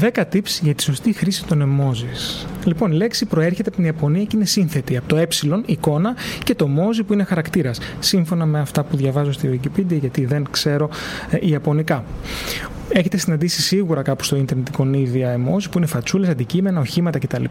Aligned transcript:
10 0.00 0.22
tips 0.32 0.58
για 0.62 0.74
τη 0.74 0.82
σωστή 0.82 1.12
χρήση 1.12 1.44
των 1.44 1.62
emojis. 1.62 2.46
Λοιπόν, 2.64 2.92
η 2.92 2.96
λέξη 2.96 3.26
προέρχεται 3.26 3.68
από 3.68 3.76
την 3.76 3.86
Ιαπωνία 3.86 4.24
και 4.24 4.36
είναι 4.36 4.44
σύνθετη 4.44 4.96
από 4.96 5.08
το 5.08 5.16
ε, 5.16 5.26
εικόνα 5.66 6.14
και 6.44 6.54
το 6.54 6.68
emoji 6.68 7.00
που 7.06 7.12
είναι 7.12 7.24
χαρακτήρας. 7.24 7.80
Σύμφωνα 7.98 8.46
με 8.46 8.60
αυτά 8.60 8.84
που 8.84 8.96
διαβάζω 8.96 9.32
στη 9.32 9.60
Wikipedia, 9.62 9.98
γιατί 10.00 10.24
δεν 10.24 10.46
ξέρω 10.50 10.90
ε, 11.30 11.38
Ιαπωνικά. 11.40 12.04
Έχετε 12.92 13.16
συναντήσει 13.16 13.62
σίγουρα 13.62 14.02
κάπου 14.02 14.24
στο 14.24 14.36
ίντερνετ 14.36 14.68
εικονίδια 14.68 15.36
emoji 15.36 15.64
που 15.70 15.78
είναι 15.78 15.86
φατσούλες, 15.86 16.28
αντικείμενα, 16.28 16.80
οχήματα 16.80 17.18
κτλ. 17.18 17.44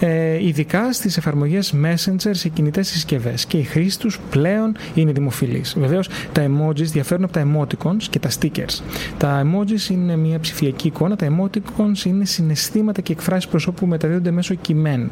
Ε, 0.00 0.46
ειδικά 0.46 0.92
στις 0.92 1.16
εφαρμογές 1.16 1.74
Messenger 1.84 2.30
σε 2.30 2.48
κινητές 2.48 2.88
συσκευές. 2.88 3.46
Και 3.46 3.58
η 3.58 3.62
χρήση 3.62 3.98
τους 3.98 4.20
πλέον 4.30 4.76
είναι 4.94 5.12
δημοφιλής. 5.12 5.74
Βεβαίως 5.78 6.08
τα 6.32 6.44
emojis 6.44 6.82
διαφέρουν 6.82 7.24
από 7.24 7.32
τα 7.32 7.46
emoticons 7.46 8.02
και 8.10 8.18
τα 8.18 8.28
stickers. 8.40 8.82
Τα 9.18 9.42
emojis 9.42 9.90
είναι 9.90 10.16
μια 10.16 10.40
ψηφιακή 10.40 10.86
εικόνα, 10.86 11.16
τα 11.16 11.26
emoticons 11.26 12.04
είναι 12.04 12.24
συναισθήματα 12.24 13.00
και 13.00 13.12
εκφράσεις 13.12 13.50
προσώπου 13.50 13.80
που 13.80 13.86
μεταδίδονται 13.86 14.30
μέσω 14.30 14.54
κειμένου. 14.54 15.10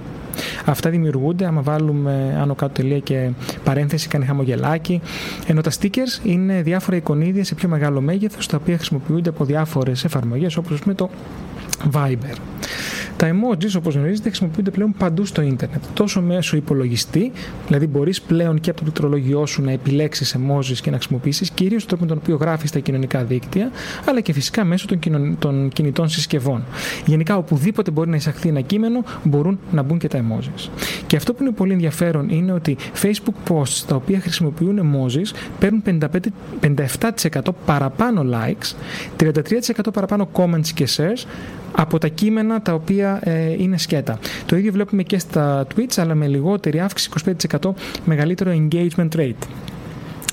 Αυτά 0.65 0.91
δημιουργούνται 0.91 1.47
άμα 1.47 1.61
βάλουμε 1.62 2.38
άνω 2.41 2.54
κάτω 2.54 2.73
τελεία 2.73 2.99
και 2.99 3.30
παρένθεση, 3.65 4.09
κάνει 4.09 4.24
χαμογελάκι. 4.24 5.01
Ενώ 5.46 5.60
τα 5.60 5.71
stickers 5.71 6.24
είναι 6.24 6.63
διάφορα 6.63 6.96
εικονίδια 6.96 7.45
σε 7.45 7.54
πιο 7.54 7.68
μεγάλο 7.68 8.01
μέγεθος, 8.01 8.46
τα 8.46 8.57
οποία 8.60 8.77
χρησιμοποιούνται 8.77 9.29
από 9.29 9.45
διάφορες 9.45 10.04
εφαρμογές 10.04 10.57
όπως 10.57 10.82
με 10.85 10.95
το 10.95 11.10
Viber. 11.93 12.37
Τα 13.21 13.30
emojis, 13.30 13.76
όπως 13.76 13.95
γνωρίζετε, 13.95 14.29
χρησιμοποιούνται 14.29 14.71
πλέον 14.71 14.95
παντού 14.99 15.24
στο 15.24 15.43
ίντερνετ. 15.43 15.82
Τόσο 15.95 16.21
μέσω 16.21 16.57
υπολογιστή, 16.57 17.32
δηλαδή 17.66 17.87
μπορείς 17.87 18.23
πλέον 18.23 18.60
και 18.60 18.71
από 18.71 18.79
το 18.79 18.85
πληκτρολόγιό 18.85 19.46
σου 19.46 19.63
να 19.63 19.71
επιλέξεις 19.71 20.37
emojis 20.37 20.76
και 20.82 20.90
να 20.90 20.96
χρησιμοποιήσεις, 20.96 21.51
κυρίως 21.51 21.87
τον 21.87 21.88
τρόπο 21.88 22.04
με 22.04 22.09
τον 22.09 22.18
οποίο 22.23 22.46
γράφεις 22.46 22.68
στα 22.68 22.79
κοινωνικά 22.79 23.24
δίκτυα, 23.24 23.71
αλλά 24.09 24.21
και 24.21 24.32
φυσικά 24.32 24.65
μέσω 24.65 24.87
των, 24.87 25.37
των 25.38 25.68
κινητών 25.68 26.09
συσκευών. 26.09 26.65
Γενικά, 27.07 27.37
οπουδήποτε 27.37 27.91
μπορεί 27.91 28.10
να 28.10 28.16
εισαχθεί 28.16 28.48
ένα 28.48 28.60
κείμενο, 28.60 29.04
μπορούν 29.24 29.59
να 29.73 29.82
μπουν 29.82 29.98
και 29.98 30.09
τα 30.09 30.18
emojis. 30.18 30.68
Και 31.07 31.16
αυτό 31.16 31.35
που 31.35 31.43
είναι 31.43 31.52
πολύ 31.52 31.73
ενδιαφέρον 31.73 32.29
είναι 32.29 32.52
ότι 32.52 32.76
Facebook 33.02 33.52
posts 33.52 33.85
τα 33.87 33.95
οποία 33.95 34.21
χρησιμοποιούν 34.21 34.80
emojis 34.80 35.35
παίρνουν 35.59 35.82
57% 36.60 37.41
παραπάνω 37.66 38.24
likes, 38.32 38.74
33% 39.23 39.93
παραπάνω 39.93 40.29
comments 40.32 40.68
και 40.74 40.88
shares 40.96 41.26
από 41.73 41.99
τα 41.99 42.09
κείμενα 42.09 42.63
τα 42.63 42.74
οποία 42.74 43.21
ε, 43.23 43.52
είναι 43.63 43.79
σκέτα. 43.79 44.18
Το 44.46 44.57
ίδιο 44.57 44.73
βλέπουμε 44.73 45.02
και 45.02 45.18
στα 45.18 45.66
tweets, 45.74 45.95
αλλά 45.96 46.15
με 46.15 46.26
λιγότερη 46.26 46.80
αύξηση, 46.80 47.10
25% 47.60 47.71
μεγαλύτερο 48.04 48.52
engagement 48.54 49.09
rate. 49.16 49.46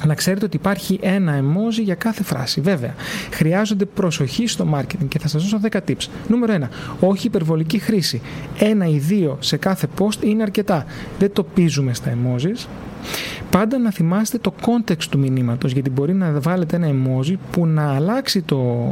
Να 0.05 0.15
ξέρετε 0.15 0.45
ότι 0.45 0.55
υπάρχει 0.55 0.99
ένα 1.01 1.39
emoji 1.39 1.81
για 1.83 1.95
κάθε 1.95 2.23
φράση. 2.23 2.61
Βέβαια, 2.61 2.95
χρειάζονται 3.31 3.85
προσοχή 3.85 4.47
στο 4.47 4.67
marketing 4.75 5.07
και 5.07 5.19
θα 5.19 5.27
σας 5.27 5.41
δώσω 5.41 5.59
10 5.71 5.77
tips. 5.87 6.07
Νούμερο 6.27 6.53
1. 6.61 6.67
Όχι 6.99 7.27
υπερβολική 7.27 7.79
χρήση. 7.79 8.21
Ένα 8.59 8.87
ή 8.87 8.97
δύο 8.97 9.37
σε 9.39 9.57
κάθε 9.57 9.87
post 9.99 10.23
είναι 10.23 10.43
αρκετά. 10.43 10.85
Δεν 11.19 11.33
το 11.33 11.43
πίζουμε 11.43 11.93
στα 11.93 12.11
emojis. 12.11 12.65
Πάντα 13.49 13.77
να 13.77 13.91
θυμάστε 13.91 14.37
το 14.37 14.53
context 14.61 15.03
του 15.09 15.19
μηνύματος 15.19 15.71
γιατί 15.71 15.89
μπορεί 15.89 16.13
να 16.13 16.39
βάλετε 16.39 16.75
ένα 16.75 16.87
emoji 16.87 17.33
που 17.51 17.65
να 17.65 17.93
αλλάξει 17.95 18.41
το, 18.41 18.87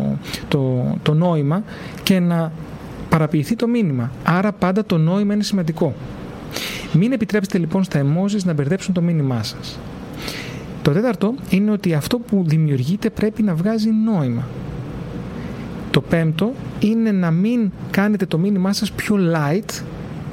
το, 0.48 0.96
το 1.04 1.14
νόημα 1.14 1.64
και 2.04 2.20
να 2.20 2.52
παραποιηθεί 3.10 3.56
το 3.56 3.68
μήνυμα. 3.68 4.12
Άρα 4.24 4.52
πάντα 4.52 4.86
το 4.86 4.98
νόημα 4.98 5.34
είναι 5.34 5.44
σημαντικό. 5.44 5.94
Μην 6.94 7.12
επιτρέψετε 7.12 7.58
λοιπόν 7.58 7.84
στα 7.84 8.02
emojis 8.02 8.44
να 8.44 8.54
μπερδέψουν 8.54 8.94
το 8.94 9.02
μήνυμά 9.02 9.44
σας. 9.44 9.80
Το 10.82 10.92
τέταρτο 10.92 11.34
είναι 11.50 11.72
ότι 11.72 11.94
αυτό 11.94 12.20
που 12.20 12.44
δημιουργείτε 12.46 13.10
πρέπει 13.10 13.44
να 13.44 13.56
βγάζει 13.56 13.90
νόημα. 14.06 14.48
Το 15.92 16.02
πέμπτο 16.02 16.54
είναι 16.80 17.12
να 17.12 17.32
μην 17.32 17.72
κάνετε 17.92 18.26
το 18.26 18.38
μήνυμά 18.38 18.74
σας 18.74 18.92
πιο 18.92 19.16
light 19.34 19.84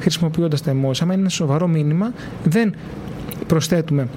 χρησιμοποιώντας 0.00 0.62
τα 0.62 0.72
emojis. 0.72 0.98
Αν 1.00 1.08
είναι 1.10 1.14
ένα 1.14 1.28
σοβαρό 1.28 1.68
μήνυμα 1.68 2.12
δεν 2.44 2.74
προσθέτουμε 3.52 4.08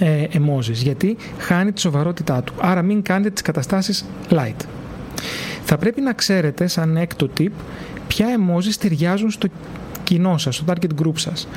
ε, 0.00 0.24
emojis 0.32 0.72
γιατί 0.72 1.16
χάνει 1.38 1.72
τη 1.72 1.80
σοβαρότητά 1.80 2.42
του. 2.42 2.52
Άρα 2.60 2.82
μην 2.82 3.02
κάνετε 3.02 3.30
τις 3.30 3.42
καταστάσεις 3.42 4.04
light. 4.30 4.66
Θα 5.64 5.76
πρέπει 5.76 6.00
να 6.00 6.12
ξέρετε 6.12 6.66
σαν 6.66 6.96
έκτο 6.96 7.28
tip 7.38 7.50
ποια 8.06 8.26
emojis 8.26 8.74
ταιριάζουν 8.80 9.30
στο 9.30 9.48
κοινό 10.04 10.38
σας, 10.38 10.54
στο 10.54 10.64
target 10.66 11.02
group 11.02 11.14
σας. 11.14 11.48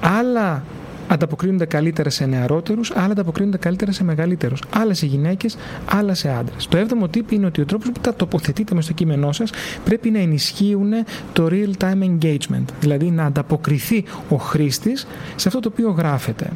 Άλλα 0.00 0.64
ανταποκρίνονται 1.08 1.64
καλύτερα 1.64 2.10
σε 2.10 2.26
νεαρότερους, 2.26 2.90
άλλα 2.90 3.10
ανταποκρίνονται 3.10 3.56
καλύτερα 3.56 3.92
σε 3.92 4.04
μεγαλύτερους. 4.04 4.62
Άλλα 4.70 4.94
σε 4.94 5.06
γυναίκες, 5.06 5.56
άλλα 5.90 6.14
σε 6.14 6.28
άντρες. 6.28 6.66
Το 6.68 6.76
έβδομο 6.76 7.08
τύπο 7.08 7.34
είναι 7.34 7.46
ότι 7.46 7.60
ο 7.60 7.64
τρόπος 7.64 7.90
που 7.92 8.00
τα 8.00 8.14
τοποθετείτε 8.14 8.74
μες 8.74 8.84
στο 8.84 8.92
κείμενό 8.92 9.32
σας 9.32 9.50
πρέπει 9.84 10.10
να 10.10 10.18
ενισχύουν 10.18 10.92
το 11.32 11.48
real 11.50 11.84
time 11.84 12.02
engagement, 12.02 12.64
δηλαδή 12.80 13.10
να 13.10 13.24
ανταποκριθεί 13.24 14.04
ο 14.28 14.36
χρήστης 14.36 15.06
σε 15.36 15.48
αυτό 15.48 15.60
το 15.60 15.70
οποίο 15.72 15.90
γράφεται. 15.90 16.50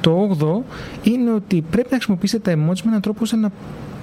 Το 0.00 0.36
8 0.40 0.62
είναι 1.02 1.32
ότι 1.32 1.64
πρέπει 1.70 1.88
να 1.90 1.96
χρησιμοποιήσετε 1.96 2.50
τα 2.50 2.56
emojis 2.56 2.80
με 2.82 2.88
έναν 2.88 3.00
τρόπο 3.00 3.18
ώστε 3.22 3.36
να 3.36 3.50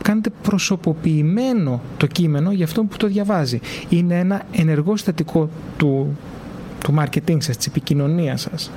κάνετε 0.02 0.30
προσωποποιημένο 0.42 1.82
το 1.98 2.08
κείμενο 2.08 2.52
για 2.52 2.66
αυτό 2.66 2.84
που 2.84 2.98
το 2.98 3.08
διαβάζει. 3.08 3.60
Είναι 3.90 4.20
ένα 4.20 4.42
ενεργό 4.52 4.96
συστατικό 4.96 5.50
του 5.78 6.18
του 6.88 6.96
marketing 7.00 7.38
σας, 7.40 7.58
της 7.58 7.66
επικοινωνίας 7.66 8.42
σας. 8.42 8.72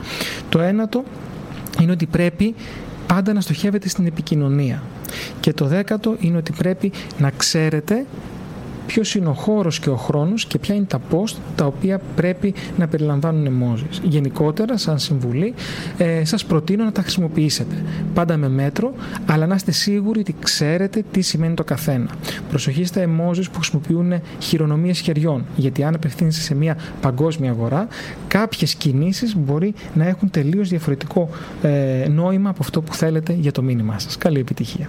Το 0.48 0.60
ένατο 0.60 1.04
είναι 1.80 1.92
ότι 1.92 2.06
πρέπει 2.06 2.54
πάντα 3.06 3.32
να 3.32 3.40
στοχεύετε 3.40 3.88
στην 3.88 4.06
επικοινωνία. 4.06 4.82
Και 5.40 5.52
το 5.52 5.64
δέκατο 5.64 6.16
είναι 6.20 6.36
ότι 6.36 6.52
πρέπει 6.52 6.92
να 7.18 7.30
ξέρετε 7.30 8.06
ποιος 8.92 9.14
είναι 9.14 9.28
ο 9.28 9.32
χώρος 9.32 9.78
και 9.78 9.90
ο 9.90 9.96
χρόνος 9.96 10.44
και 10.46 10.58
ποια 10.58 10.74
είναι 10.74 10.84
τα 10.84 11.00
post 11.10 11.34
τα 11.56 11.66
οποία 11.66 12.00
πρέπει 12.16 12.54
να 12.78 12.88
περιλαμβάνουν 12.88 13.46
emojis. 13.46 14.00
Γενικότερα, 14.02 14.76
σαν 14.76 14.98
συμβουλή, 14.98 15.54
ε, 15.98 16.24
σας 16.24 16.44
προτείνω 16.44 16.84
να 16.84 16.92
τα 16.92 17.02
χρησιμοποιήσετε. 17.02 17.74
Πάντα 18.14 18.36
με 18.36 18.48
μέτρο, 18.48 18.94
αλλά 19.26 19.46
να 19.46 19.54
είστε 19.54 19.72
σίγουροι 19.72 20.20
ότι 20.20 20.34
ξέρετε 20.40 21.04
τι 21.10 21.20
σημαίνει 21.20 21.54
το 21.54 21.64
καθένα. 21.64 22.10
Προσοχή 22.48 22.84
στα 22.84 23.04
emojis 23.04 23.44
που 23.52 23.56
χρησιμοποιούν 23.56 24.12
χειρονομίες 24.38 25.00
χεριών, 25.00 25.44
γιατί 25.56 25.84
αν 25.84 25.94
απευθύνεστε 25.94 26.40
σε 26.40 26.54
μια 26.54 26.76
παγκόσμια 27.00 27.50
αγορά, 27.50 27.88
κάποιες 28.28 28.74
κινήσεις 28.74 29.36
μπορεί 29.36 29.74
να 29.94 30.06
έχουν 30.06 30.30
τελείως 30.30 30.68
διαφορετικό 30.68 31.28
ε, 31.62 32.08
νόημα 32.08 32.50
από 32.50 32.58
αυτό 32.62 32.82
που 32.82 32.94
θέλετε 32.94 33.32
για 33.32 33.52
το 33.52 33.62
μήνυμά 33.62 33.98
σας. 33.98 34.16
Καλή 34.16 34.38
επιτυχία. 34.38 34.88